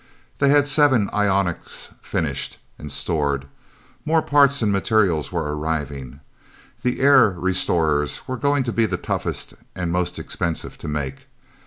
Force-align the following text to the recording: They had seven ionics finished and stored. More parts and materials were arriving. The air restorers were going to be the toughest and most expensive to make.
They 0.39 0.49
had 0.49 0.65
seven 0.65 1.11
ionics 1.13 1.93
finished 2.01 2.57
and 2.79 2.91
stored. 2.91 3.45
More 4.03 4.23
parts 4.23 4.63
and 4.63 4.71
materials 4.71 5.31
were 5.31 5.55
arriving. 5.55 6.21
The 6.81 7.01
air 7.01 7.29
restorers 7.29 8.27
were 8.27 8.37
going 8.37 8.63
to 8.63 8.73
be 8.73 8.87
the 8.87 8.97
toughest 8.97 9.53
and 9.75 9.91
most 9.91 10.17
expensive 10.17 10.79
to 10.79 10.87
make. 10.87 11.27